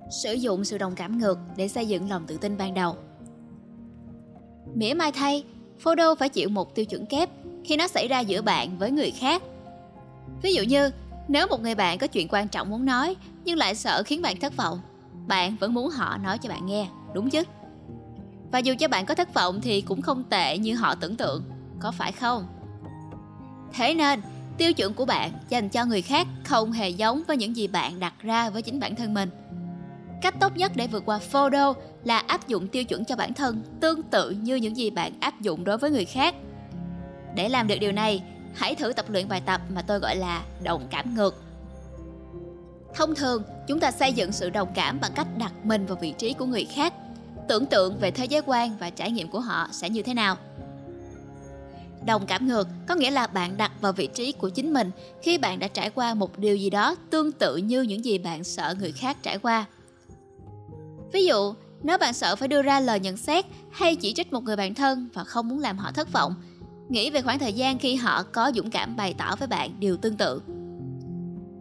Sử 0.09 0.33
dụng 0.33 0.65
sự 0.65 0.77
đồng 0.77 0.95
cảm 0.95 1.17
ngược 1.17 1.39
để 1.55 1.67
xây 1.67 1.87
dựng 1.87 2.09
lòng 2.09 2.23
tự 2.27 2.37
tin 2.37 2.57
ban 2.57 2.73
đầu. 2.73 2.95
Mỉa 4.75 4.93
mai 4.93 5.11
thay, 5.11 5.43
Photo 5.79 6.15
phải 6.15 6.29
chịu 6.29 6.49
một 6.49 6.75
tiêu 6.75 6.85
chuẩn 6.85 7.05
kép 7.05 7.29
khi 7.63 7.77
nó 7.77 7.87
xảy 7.87 8.07
ra 8.07 8.19
giữa 8.19 8.41
bạn 8.41 8.77
với 8.77 8.91
người 8.91 9.11
khác. 9.11 9.43
Ví 10.41 10.53
dụ 10.53 10.63
như, 10.63 10.91
nếu 11.27 11.47
một 11.47 11.61
người 11.61 11.75
bạn 11.75 11.97
có 11.97 12.07
chuyện 12.07 12.27
quan 12.27 12.47
trọng 12.47 12.69
muốn 12.69 12.85
nói 12.85 13.15
nhưng 13.45 13.57
lại 13.57 13.75
sợ 13.75 14.03
khiến 14.05 14.21
bạn 14.21 14.39
thất 14.39 14.57
vọng, 14.57 14.79
bạn 15.27 15.55
vẫn 15.59 15.73
muốn 15.73 15.89
họ 15.89 16.17
nói 16.17 16.37
cho 16.37 16.49
bạn 16.49 16.65
nghe, 16.65 16.87
đúng 17.13 17.29
chứ? 17.29 17.43
Và 18.51 18.59
dù 18.59 18.73
cho 18.79 18.87
bạn 18.87 19.05
có 19.05 19.15
thất 19.15 19.33
vọng 19.33 19.61
thì 19.61 19.81
cũng 19.81 20.01
không 20.01 20.23
tệ 20.23 20.57
như 20.57 20.75
họ 20.75 20.95
tưởng 20.95 21.15
tượng, 21.15 21.43
có 21.79 21.91
phải 21.91 22.11
không? 22.11 22.47
Thế 23.73 23.93
nên, 23.93 24.21
tiêu 24.57 24.73
chuẩn 24.73 24.93
của 24.93 25.05
bạn 25.05 25.31
dành 25.49 25.69
cho 25.69 25.85
người 25.85 26.01
khác 26.01 26.27
không 26.43 26.71
hề 26.71 26.89
giống 26.89 27.23
với 27.27 27.37
những 27.37 27.55
gì 27.55 27.67
bạn 27.67 27.99
đặt 27.99 28.13
ra 28.21 28.49
với 28.49 28.61
chính 28.61 28.79
bản 28.79 28.95
thân 28.95 29.13
mình 29.13 29.29
Cách 30.21 30.35
tốt 30.39 30.57
nhất 30.57 30.71
để 30.75 30.87
vượt 30.87 31.03
qua 31.05 31.19
FODO 31.31 31.73
là 32.03 32.17
áp 32.17 32.47
dụng 32.47 32.67
tiêu 32.67 32.83
chuẩn 32.83 33.05
cho 33.05 33.15
bản 33.15 33.33
thân 33.33 33.61
tương 33.79 34.03
tự 34.03 34.29
như 34.29 34.55
những 34.55 34.77
gì 34.77 34.89
bạn 34.89 35.13
áp 35.19 35.41
dụng 35.41 35.63
đối 35.63 35.77
với 35.77 35.91
người 35.91 36.05
khác. 36.05 36.35
Để 37.35 37.49
làm 37.49 37.67
được 37.67 37.77
điều 37.79 37.91
này, 37.91 38.23
hãy 38.55 38.75
thử 38.75 38.93
tập 38.93 39.05
luyện 39.09 39.27
bài 39.27 39.41
tập 39.45 39.61
mà 39.69 39.81
tôi 39.81 39.99
gọi 39.99 40.15
là 40.15 40.43
đồng 40.63 40.87
cảm 40.91 41.15
ngược. 41.15 41.43
Thông 42.95 43.15
thường, 43.15 43.43
chúng 43.67 43.79
ta 43.79 43.91
xây 43.91 44.13
dựng 44.13 44.31
sự 44.31 44.49
đồng 44.49 44.69
cảm 44.75 44.99
bằng 44.99 45.11
cách 45.15 45.27
đặt 45.37 45.53
mình 45.63 45.85
vào 45.85 45.97
vị 46.01 46.13
trí 46.17 46.33
của 46.33 46.45
người 46.45 46.65
khác, 46.65 46.93
tưởng 47.47 47.65
tượng 47.65 47.97
về 47.99 48.11
thế 48.11 48.25
giới 48.25 48.41
quan 48.45 48.77
và 48.79 48.89
trải 48.89 49.11
nghiệm 49.11 49.27
của 49.27 49.39
họ 49.39 49.67
sẽ 49.71 49.89
như 49.89 50.01
thế 50.01 50.13
nào. 50.13 50.37
Đồng 52.05 52.25
cảm 52.25 52.47
ngược 52.47 52.67
có 52.87 52.95
nghĩa 52.95 53.11
là 53.11 53.27
bạn 53.27 53.57
đặt 53.57 53.71
vào 53.81 53.93
vị 53.93 54.07
trí 54.07 54.31
của 54.31 54.49
chính 54.49 54.73
mình 54.73 54.91
khi 55.21 55.37
bạn 55.37 55.59
đã 55.59 55.67
trải 55.67 55.89
qua 55.89 56.13
một 56.13 56.39
điều 56.39 56.55
gì 56.55 56.69
đó 56.69 56.95
tương 57.09 57.31
tự 57.31 57.57
như 57.57 57.81
những 57.81 58.05
gì 58.05 58.17
bạn 58.17 58.43
sợ 58.43 58.75
người 58.79 58.91
khác 58.91 59.17
trải 59.23 59.37
qua 59.37 59.65
Ví 61.11 61.25
dụ, 61.25 61.53
nếu 61.83 61.97
bạn 61.97 62.13
sợ 62.13 62.35
phải 62.35 62.47
đưa 62.47 62.61
ra 62.61 62.79
lời 62.79 62.99
nhận 62.99 63.17
xét 63.17 63.45
hay 63.71 63.95
chỉ 63.95 64.13
trích 64.13 64.33
một 64.33 64.43
người 64.43 64.55
bạn 64.55 64.73
thân 64.73 65.09
và 65.13 65.23
không 65.23 65.47
muốn 65.47 65.59
làm 65.59 65.77
họ 65.77 65.91
thất 65.91 66.11
vọng, 66.13 66.35
nghĩ 66.89 67.09
về 67.09 67.21
khoảng 67.21 67.39
thời 67.39 67.53
gian 67.53 67.79
khi 67.79 67.95
họ 67.95 68.23
có 68.23 68.51
dũng 68.55 68.71
cảm 68.71 68.95
bày 68.95 69.15
tỏ 69.17 69.35
với 69.35 69.47
bạn 69.47 69.79
điều 69.79 69.97
tương 69.97 70.17
tự. 70.17 70.41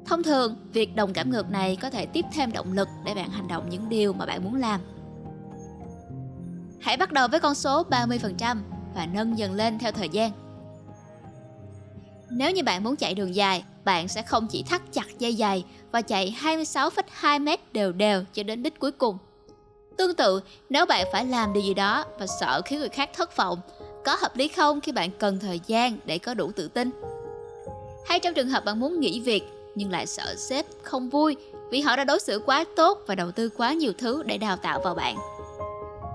Thông 0.06 0.22
thường, 0.22 0.56
việc 0.72 0.96
đồng 0.96 1.12
cảm 1.12 1.30
ngược 1.30 1.50
này 1.50 1.76
có 1.76 1.90
thể 1.90 2.06
tiếp 2.06 2.24
thêm 2.32 2.52
động 2.52 2.72
lực 2.72 2.88
để 3.04 3.14
bạn 3.14 3.30
hành 3.30 3.48
động 3.48 3.70
những 3.70 3.88
điều 3.88 4.12
mà 4.12 4.26
bạn 4.26 4.44
muốn 4.44 4.54
làm. 4.54 4.80
Hãy 6.80 6.96
bắt 6.96 7.12
đầu 7.12 7.28
với 7.28 7.40
con 7.40 7.54
số 7.54 7.82
30% 7.82 8.56
và 8.94 9.06
nâng 9.06 9.38
dần 9.38 9.54
lên 9.54 9.78
theo 9.78 9.92
thời 9.92 10.08
gian. 10.08 10.32
Nếu 12.30 12.50
như 12.50 12.62
bạn 12.62 12.84
muốn 12.84 12.96
chạy 12.96 13.14
đường 13.14 13.34
dài, 13.34 13.64
bạn 13.84 14.08
sẽ 14.08 14.22
không 14.22 14.46
chỉ 14.48 14.62
thắt 14.62 14.82
chặt 14.92 15.18
dây 15.18 15.36
giày 15.36 15.64
và 15.92 16.02
chạy 16.02 16.36
26,2 16.42 17.42
mét 17.42 17.72
đều 17.72 17.92
đều 17.92 18.24
cho 18.32 18.42
đến 18.42 18.62
đích 18.62 18.78
cuối 18.78 18.92
cùng. 18.92 19.18
Tương 19.96 20.14
tự, 20.14 20.40
nếu 20.70 20.86
bạn 20.86 21.06
phải 21.12 21.24
làm 21.24 21.52
điều 21.52 21.62
gì 21.62 21.74
đó 21.74 22.04
và 22.18 22.26
sợ 22.26 22.62
khiến 22.64 22.78
người 22.78 22.88
khác 22.88 23.10
thất 23.14 23.36
vọng, 23.36 23.60
có 24.04 24.16
hợp 24.20 24.36
lý 24.36 24.48
không 24.48 24.80
khi 24.80 24.92
bạn 24.92 25.10
cần 25.18 25.38
thời 25.38 25.60
gian 25.66 25.98
để 26.04 26.18
có 26.18 26.34
đủ 26.34 26.52
tự 26.56 26.68
tin? 26.68 26.90
Hay 28.06 28.20
trong 28.20 28.34
trường 28.34 28.48
hợp 28.48 28.64
bạn 28.64 28.80
muốn 28.80 29.00
nghỉ 29.00 29.20
việc 29.20 29.42
nhưng 29.74 29.90
lại 29.90 30.06
sợ 30.06 30.34
sếp 30.36 30.66
không 30.82 31.08
vui 31.08 31.36
vì 31.70 31.80
họ 31.80 31.96
đã 31.96 32.04
đối 32.04 32.20
xử 32.20 32.42
quá 32.46 32.64
tốt 32.76 33.02
và 33.06 33.14
đầu 33.14 33.32
tư 33.32 33.48
quá 33.48 33.72
nhiều 33.72 33.92
thứ 33.98 34.22
để 34.22 34.38
đào 34.38 34.56
tạo 34.56 34.80
vào 34.84 34.94
bạn. 34.94 35.16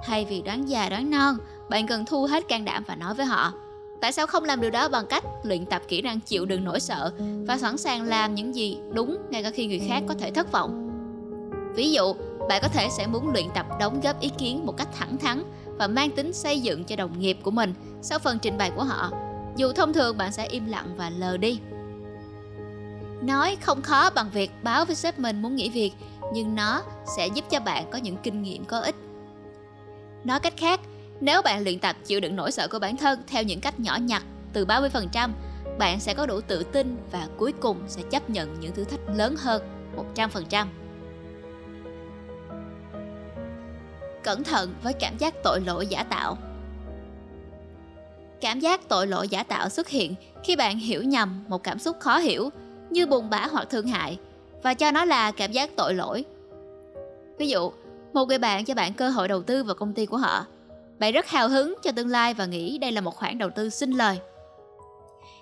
Thay 0.03 0.25
vì 0.25 0.41
đoán 0.41 0.69
già 0.69 0.89
đoán 0.89 1.09
non, 1.09 1.37
bạn 1.69 1.87
cần 1.87 2.05
thu 2.05 2.25
hết 2.25 2.47
can 2.47 2.65
đảm 2.65 2.83
và 2.87 2.95
nói 2.95 3.13
với 3.13 3.25
họ 3.25 3.53
Tại 4.01 4.11
sao 4.11 4.27
không 4.27 4.43
làm 4.43 4.61
điều 4.61 4.71
đó 4.71 4.89
bằng 4.89 5.05
cách 5.05 5.23
luyện 5.43 5.65
tập 5.65 5.81
kỹ 5.87 6.01
năng 6.01 6.19
chịu 6.19 6.45
đựng 6.45 6.63
nỗi 6.63 6.79
sợ 6.79 7.11
và 7.47 7.57
sẵn 7.57 7.77
sàng 7.77 8.03
làm 8.03 8.35
những 8.35 8.55
gì 8.55 8.77
đúng 8.93 9.17
ngay 9.29 9.43
cả 9.43 9.51
khi 9.51 9.65
người 9.65 9.81
khác 9.87 10.03
có 10.07 10.15
thể 10.19 10.31
thất 10.31 10.51
vọng? 10.51 10.80
Ví 11.75 11.91
dụ, 11.91 12.13
bạn 12.49 12.61
có 12.61 12.67
thể 12.67 12.89
sẽ 12.89 13.07
muốn 13.07 13.29
luyện 13.33 13.45
tập 13.55 13.65
đóng 13.79 14.01
góp 14.01 14.19
ý 14.19 14.29
kiến 14.37 14.65
một 14.65 14.77
cách 14.77 14.87
thẳng 14.99 15.17
thắn 15.17 15.43
và 15.65 15.87
mang 15.87 16.11
tính 16.11 16.33
xây 16.33 16.59
dựng 16.59 16.83
cho 16.83 16.95
đồng 16.95 17.19
nghiệp 17.19 17.37
của 17.43 17.51
mình 17.51 17.73
sau 18.01 18.19
phần 18.19 18.39
trình 18.39 18.57
bày 18.57 18.71
của 18.75 18.83
họ 18.83 19.11
dù 19.55 19.71
thông 19.71 19.93
thường 19.93 20.17
bạn 20.17 20.31
sẽ 20.31 20.47
im 20.47 20.65
lặng 20.65 20.93
và 20.97 21.09
lờ 21.09 21.37
đi 21.37 21.59
Nói 23.21 23.57
không 23.61 23.81
khó 23.81 24.09
bằng 24.09 24.29
việc 24.33 24.51
báo 24.63 24.85
với 24.85 24.95
sếp 24.95 25.19
mình 25.19 25.41
muốn 25.41 25.55
nghỉ 25.55 25.69
việc, 25.69 25.91
nhưng 26.33 26.55
nó 26.55 26.83
sẽ 27.17 27.27
giúp 27.27 27.45
cho 27.49 27.59
bạn 27.59 27.85
có 27.91 27.97
những 27.97 28.17
kinh 28.23 28.41
nghiệm 28.41 28.65
có 28.65 28.79
ích. 28.79 28.95
Nói 30.23 30.39
cách 30.39 30.53
khác, 30.57 30.79
nếu 31.19 31.41
bạn 31.41 31.63
luyện 31.63 31.79
tập 31.79 31.95
chịu 32.05 32.19
đựng 32.19 32.35
nỗi 32.35 32.51
sợ 32.51 32.67
của 32.67 32.79
bản 32.79 32.97
thân 32.97 33.19
theo 33.27 33.43
những 33.43 33.61
cách 33.61 33.79
nhỏ 33.79 33.97
nhặt 34.01 34.23
từ 34.53 34.65
30%, 34.65 35.29
bạn 35.79 35.99
sẽ 35.99 36.13
có 36.13 36.25
đủ 36.25 36.41
tự 36.41 36.63
tin 36.63 36.97
và 37.11 37.27
cuối 37.37 37.53
cùng 37.61 37.77
sẽ 37.87 38.01
chấp 38.11 38.29
nhận 38.29 38.59
những 38.59 38.73
thử 38.73 38.83
thách 38.83 38.99
lớn 39.15 39.35
hơn 39.37 39.61
100%. 40.15 40.65
Cẩn 44.23 44.43
thận 44.43 44.73
với 44.83 44.93
cảm 44.93 45.17
giác 45.17 45.33
tội 45.43 45.61
lỗi 45.65 45.87
giả 45.87 46.03
tạo. 46.03 46.37
Cảm 48.41 48.59
giác 48.59 48.89
tội 48.89 49.07
lỗi 49.07 49.27
giả 49.27 49.43
tạo 49.43 49.69
xuất 49.69 49.89
hiện 49.89 50.15
khi 50.43 50.55
bạn 50.55 50.79
hiểu 50.79 51.03
nhầm 51.03 51.43
một 51.47 51.63
cảm 51.63 51.79
xúc 51.79 51.97
khó 51.99 52.17
hiểu 52.17 52.49
như 52.89 53.07
buồn 53.07 53.29
bã 53.29 53.47
hoặc 53.51 53.67
thương 53.69 53.87
hại 53.87 54.19
và 54.63 54.73
cho 54.73 54.91
nó 54.91 55.05
là 55.05 55.31
cảm 55.31 55.51
giác 55.51 55.69
tội 55.75 55.93
lỗi. 55.93 56.25
Ví 57.37 57.49
dụ, 57.49 57.71
một 58.13 58.25
người 58.25 58.37
bạn 58.37 58.65
cho 58.65 58.73
bạn 58.73 58.93
cơ 58.93 59.09
hội 59.09 59.27
đầu 59.27 59.43
tư 59.43 59.63
vào 59.63 59.75
công 59.75 59.93
ty 59.93 60.05
của 60.05 60.17
họ. 60.17 60.45
Bạn 60.99 61.13
rất 61.13 61.27
hào 61.27 61.49
hứng 61.49 61.75
cho 61.83 61.91
tương 61.91 62.09
lai 62.09 62.33
và 62.33 62.45
nghĩ 62.45 62.77
đây 62.77 62.91
là 62.91 63.01
một 63.01 63.15
khoản 63.15 63.37
đầu 63.37 63.49
tư 63.49 63.69
sinh 63.69 63.91
lời. 63.91 64.19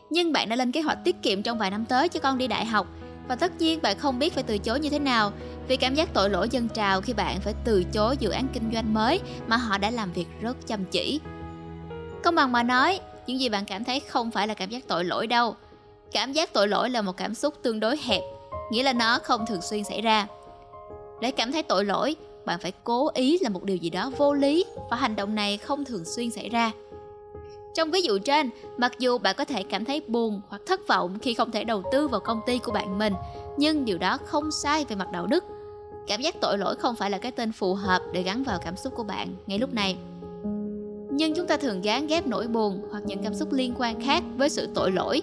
Nhưng 0.09 0.33
bạn 0.33 0.49
đã 0.49 0.55
lên 0.55 0.71
kế 0.71 0.81
hoạch 0.81 0.97
tiết 1.03 1.15
kiệm 1.21 1.43
trong 1.43 1.57
vài 1.57 1.71
năm 1.71 1.85
tới 1.85 2.09
cho 2.09 2.19
con 2.19 2.37
đi 2.37 2.47
đại 2.47 2.65
học 2.65 2.87
và 3.29 3.35
tất 3.35 3.51
nhiên 3.59 3.81
bạn 3.81 3.97
không 3.97 4.19
biết 4.19 4.33
phải 4.33 4.43
từ 4.43 4.57
chối 4.57 4.79
như 4.79 4.89
thế 4.89 4.99
nào 4.99 5.31
vì 5.67 5.77
cảm 5.77 5.95
giác 5.95 6.13
tội 6.13 6.29
lỗi 6.29 6.49
dân 6.51 6.69
trào 6.69 7.01
khi 7.01 7.13
bạn 7.13 7.39
phải 7.41 7.53
từ 7.63 7.83
chối 7.83 8.17
dự 8.19 8.29
án 8.29 8.47
kinh 8.53 8.71
doanh 8.73 8.93
mới 8.93 9.21
mà 9.47 9.57
họ 9.57 9.77
đã 9.77 9.89
làm 9.89 10.11
việc 10.11 10.27
rất 10.41 10.67
chăm 10.67 10.85
chỉ. 10.85 11.21
Công 12.23 12.35
bằng 12.35 12.51
mà 12.51 12.63
nói, 12.63 12.99
những 13.27 13.39
gì 13.39 13.49
bạn 13.49 13.65
cảm 13.65 13.83
thấy 13.83 13.99
không 13.99 14.31
phải 14.31 14.47
là 14.47 14.53
cảm 14.53 14.69
giác 14.69 14.87
tội 14.87 15.03
lỗi 15.03 15.27
đâu. 15.27 15.55
Cảm 16.11 16.33
giác 16.33 16.53
tội 16.53 16.67
lỗi 16.67 16.89
là 16.89 17.01
một 17.01 17.17
cảm 17.17 17.35
xúc 17.35 17.53
tương 17.63 17.79
đối 17.79 17.97
hẹp, 18.03 18.21
nghĩa 18.71 18.83
là 18.83 18.93
nó 18.93 19.19
không 19.19 19.45
thường 19.45 19.61
xuyên 19.61 19.83
xảy 19.83 20.01
ra. 20.01 20.27
Để 21.21 21.31
cảm 21.31 21.51
thấy 21.51 21.63
tội 21.63 21.85
lỗi, 21.85 22.15
bạn 22.45 22.59
phải 22.59 22.71
cố 22.83 23.09
ý 23.13 23.37
làm 23.41 23.53
một 23.53 23.63
điều 23.63 23.77
gì 23.77 23.89
đó 23.89 24.11
vô 24.17 24.33
lý 24.33 24.65
và 24.91 24.97
hành 24.97 25.15
động 25.15 25.35
này 25.35 25.57
không 25.57 25.85
thường 25.85 26.05
xuyên 26.05 26.31
xảy 26.31 26.49
ra. 26.49 26.71
Trong 27.73 27.91
ví 27.91 28.01
dụ 28.01 28.17
trên, 28.17 28.49
mặc 28.77 28.91
dù 28.99 29.17
bạn 29.17 29.35
có 29.37 29.45
thể 29.45 29.63
cảm 29.63 29.85
thấy 29.85 30.01
buồn 30.07 30.41
hoặc 30.49 30.61
thất 30.65 30.87
vọng 30.87 31.19
khi 31.19 31.33
không 31.33 31.51
thể 31.51 31.63
đầu 31.63 31.83
tư 31.91 32.07
vào 32.07 32.19
công 32.19 32.39
ty 32.45 32.59
của 32.59 32.71
bạn 32.71 32.97
mình, 32.97 33.13
nhưng 33.57 33.85
điều 33.85 33.97
đó 33.97 34.17
không 34.25 34.51
sai 34.51 34.85
về 34.85 34.95
mặt 34.95 35.11
đạo 35.11 35.27
đức. 35.27 35.43
Cảm 36.07 36.21
giác 36.21 36.35
tội 36.41 36.57
lỗi 36.57 36.75
không 36.75 36.95
phải 36.95 37.09
là 37.09 37.17
cái 37.17 37.31
tên 37.31 37.51
phù 37.51 37.73
hợp 37.73 38.01
để 38.13 38.23
gắn 38.23 38.43
vào 38.43 38.59
cảm 38.65 38.75
xúc 38.75 38.93
của 38.95 39.03
bạn 39.03 39.35
ngay 39.47 39.59
lúc 39.59 39.73
này. 39.73 39.97
Nhưng 41.11 41.33
chúng 41.35 41.47
ta 41.47 41.57
thường 41.57 41.81
gán 41.81 42.07
ghép 42.07 42.27
nỗi 42.27 42.47
buồn 42.47 42.81
hoặc 42.91 43.03
những 43.05 43.23
cảm 43.23 43.33
xúc 43.33 43.53
liên 43.53 43.73
quan 43.77 44.01
khác 44.01 44.23
với 44.37 44.49
sự 44.49 44.67
tội 44.75 44.91
lỗi 44.91 45.21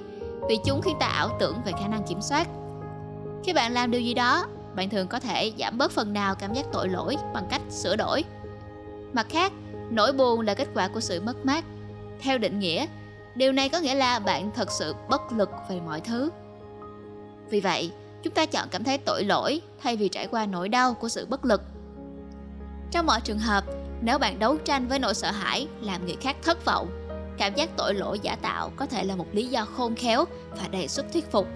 vì 0.49 0.59
chúng 0.65 0.83
khiến 0.83 0.97
ta 1.01 1.07
ảo 1.07 1.37
tưởng 1.41 1.57
về 1.65 1.73
khả 1.73 1.89
năng 1.89 2.03
kiểm 2.09 2.21
soát. 2.21 2.49
Khi 3.45 3.53
bạn 3.53 3.73
làm 3.73 3.91
điều 3.91 4.01
gì 4.01 4.15
đó, 4.15 4.47
bạn 4.77 4.91
thường 4.91 5.09
có 5.09 5.21
thể 5.21 5.53
giảm 5.59 5.79
bớt 5.79 5.91
phần 5.91 6.13
nào 6.13 6.35
cảm 6.35 6.55
giác 6.55 6.67
tội 6.73 6.89
lỗi 6.89 7.17
bằng 7.35 7.47
cách 7.51 7.63
sửa 7.71 7.97
đổi. 7.97 8.25
Mặt 9.13 9.27
khác, 9.29 9.53
nỗi 9.91 10.13
buồn 10.13 10.41
là 10.41 10.55
kết 10.55 10.69
quả 10.75 10.89
của 10.89 11.01
sự 11.01 11.21
mất 11.21 11.47
mát 11.47 11.65
theo 12.21 12.39
định 12.39 12.59
nghĩa, 12.59 12.87
điều 13.35 13.53
này 13.53 13.69
có 13.69 13.79
nghĩa 13.79 13.95
là 13.95 14.19
bạn 14.19 14.51
thật 14.55 14.71
sự 14.71 14.95
bất 15.09 15.33
lực 15.33 15.51
về 15.69 15.81
mọi 15.81 16.01
thứ. 16.01 16.31
Vì 17.51 17.61
vậy, 17.61 17.91
chúng 18.23 18.35
ta 18.35 18.47
chọn 18.47 18.69
cảm 18.71 18.85
thấy 18.85 18.99
tội 18.99 19.25
lỗi 19.25 19.61
thay 19.83 19.97
vì 19.97 20.09
trải 20.09 20.27
qua 20.27 20.47
nỗi 20.47 20.69
đau 20.69 20.95
của 20.95 21.09
sự 21.09 21.27
bất 21.27 21.45
lực. 21.45 21.63
Trong 22.91 23.07
mọi 23.07 23.21
trường 23.21 23.39
hợp, 23.39 23.65
nếu 24.01 24.19
bạn 24.19 24.39
đấu 24.39 24.57
tranh 24.57 24.89
với 24.89 24.99
nỗi 24.99 25.15
sợ 25.15 25.31
hãi, 25.31 25.69
làm 25.81 26.07
người 26.07 26.17
khác 26.21 26.37
thất 26.43 26.65
vọng, 26.65 26.89
cảm 27.39 27.55
giác 27.55 27.71
tội 27.77 27.95
lỗi 27.95 28.19
giả 28.23 28.37
tạo 28.43 28.71
có 28.77 28.87
thể 28.87 29.05
là 29.05 29.17
một 29.17 29.27
lý 29.33 29.47
do 29.47 29.65
khôn 29.65 29.95
khéo 29.95 30.25
và 30.51 30.69
đầy 30.71 30.89
sức 30.89 31.07
thuyết 31.13 31.31
phục. 31.33 31.47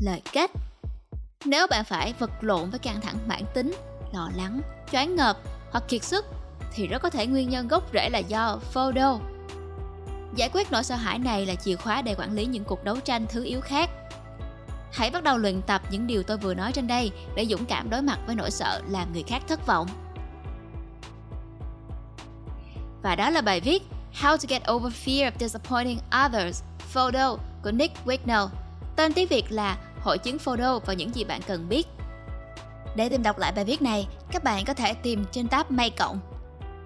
Lời 0.00 0.22
kết. 0.32 0.50
Nếu 1.44 1.66
bạn 1.66 1.84
phải 1.84 2.14
vật 2.18 2.30
lộn 2.40 2.70
với 2.70 2.78
căng 2.78 3.00
thẳng 3.00 3.16
mãn 3.28 3.42
tính, 3.54 3.76
lo 4.12 4.30
lắng, 4.36 4.60
choáng 4.92 5.16
ngợp 5.16 5.36
hoặc 5.70 5.84
kiệt 5.88 6.04
sức, 6.04 6.24
thì 6.74 6.86
rất 6.86 7.02
có 7.02 7.10
thể 7.10 7.26
nguyên 7.26 7.48
nhân 7.48 7.68
gốc 7.68 7.90
rễ 7.92 8.08
là 8.08 8.18
do 8.18 8.58
FODO. 8.74 9.18
giải 10.34 10.50
quyết 10.52 10.72
nỗi 10.72 10.84
sợ 10.84 10.94
hãi 10.94 11.18
này 11.18 11.46
là 11.46 11.54
chìa 11.54 11.76
khóa 11.76 12.02
để 12.02 12.14
quản 12.18 12.32
lý 12.32 12.46
những 12.46 12.64
cuộc 12.64 12.84
đấu 12.84 13.00
tranh 13.00 13.26
thứ 13.28 13.44
yếu 13.44 13.60
khác. 13.60 13.90
Hãy 14.92 15.10
bắt 15.10 15.22
đầu 15.22 15.38
luyện 15.38 15.62
tập 15.62 15.82
những 15.90 16.06
điều 16.06 16.22
tôi 16.22 16.36
vừa 16.36 16.54
nói 16.54 16.72
trên 16.72 16.86
đây 16.86 17.12
để 17.34 17.46
dũng 17.46 17.64
cảm 17.64 17.90
đối 17.90 18.02
mặt 18.02 18.18
với 18.26 18.34
nỗi 18.34 18.50
sợ 18.50 18.82
làm 18.88 19.12
người 19.12 19.22
khác 19.22 19.42
thất 19.48 19.66
vọng. 19.66 19.88
Và 23.02 23.16
đó 23.16 23.30
là 23.30 23.40
bài 23.40 23.60
viết 23.60 23.82
How 24.20 24.36
to 24.36 24.44
Get 24.48 24.62
Over 24.70 24.92
Fear 25.04 25.30
of 25.30 25.32
Disappointing 25.40 25.98
Others 26.26 26.62
FODO 26.94 27.36
của 27.62 27.70
Nick 27.70 28.06
Wignall 28.06 28.48
Tên 28.98 29.12
tiếng 29.12 29.28
Việt 29.28 29.52
là 29.52 29.76
hội 30.08 30.18
chứng 30.18 30.38
photo 30.38 30.78
và 30.78 30.94
những 30.94 31.14
gì 31.14 31.24
bạn 31.24 31.40
cần 31.46 31.68
biết. 31.68 31.86
Để 32.94 33.08
tìm 33.08 33.22
đọc 33.22 33.38
lại 33.38 33.52
bài 33.52 33.64
viết 33.64 33.82
này, 33.82 34.08
các 34.32 34.44
bạn 34.44 34.64
có 34.64 34.74
thể 34.74 34.94
tìm 34.94 35.24
trên 35.32 35.48
tab 35.48 35.70
May 35.70 35.90
Cộng. 35.90 36.20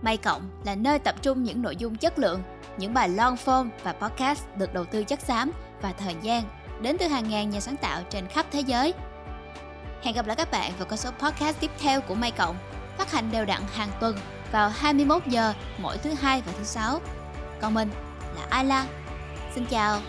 May 0.02 0.16
Cộng 0.16 0.50
là 0.64 0.74
nơi 0.74 0.98
tập 0.98 1.14
trung 1.22 1.42
những 1.42 1.62
nội 1.62 1.76
dung 1.76 1.96
chất 1.96 2.18
lượng, 2.18 2.42
những 2.78 2.94
bài 2.94 3.08
long 3.08 3.36
form 3.44 3.68
và 3.82 3.92
podcast 3.92 4.44
được 4.56 4.74
đầu 4.74 4.84
tư 4.84 5.04
chất 5.04 5.20
xám 5.20 5.52
và 5.82 5.92
thời 5.92 6.14
gian 6.22 6.42
đến 6.80 6.96
từ 7.00 7.06
hàng 7.06 7.28
ngàn 7.28 7.50
nhà 7.50 7.60
sáng 7.60 7.76
tạo 7.76 8.02
trên 8.10 8.26
khắp 8.26 8.46
thế 8.52 8.60
giới. 8.60 8.94
Hẹn 10.02 10.14
gặp 10.14 10.26
lại 10.26 10.36
các 10.36 10.50
bạn 10.50 10.72
vào 10.78 10.86
các 10.86 10.96
số 10.96 11.10
podcast 11.18 11.60
tiếp 11.60 11.70
theo 11.78 12.00
của 12.00 12.14
May 12.14 12.30
Cộng, 12.30 12.56
phát 12.98 13.12
hành 13.12 13.30
đều 13.32 13.44
đặn 13.44 13.62
hàng 13.72 13.90
tuần 14.00 14.16
vào 14.52 14.68
21 14.68 15.26
giờ 15.26 15.52
mỗi 15.78 15.98
thứ 15.98 16.10
hai 16.20 16.42
và 16.46 16.52
thứ 16.58 16.64
sáu. 16.64 17.00
Còn 17.60 17.74
mình 17.74 17.90
là 18.36 18.46
Ayla. 18.50 18.86
Xin 19.54 19.66
chào 19.66 20.00